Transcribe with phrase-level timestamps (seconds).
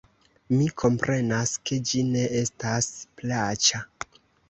[0.53, 3.89] Mi komprenas, ke ĝi ne estas plaĉa.